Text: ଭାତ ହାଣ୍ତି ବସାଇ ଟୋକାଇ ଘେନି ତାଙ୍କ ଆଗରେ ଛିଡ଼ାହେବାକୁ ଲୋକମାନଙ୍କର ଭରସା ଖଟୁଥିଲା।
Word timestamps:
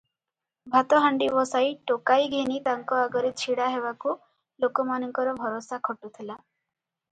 ଭାତ 0.75 1.01
ହାଣ୍ତି 1.03 1.27
ବସାଇ 1.35 1.67
ଟୋକାଇ 1.91 2.25
ଘେନି 2.31 2.57
ତାଙ୍କ 2.69 2.97
ଆଗରେ 3.03 3.31
ଛିଡ଼ାହେବାକୁ 3.43 4.17
ଲୋକମାନଙ୍କର 4.67 5.39
ଭରସା 5.45 5.83
ଖଟୁଥିଲା। 5.91 6.43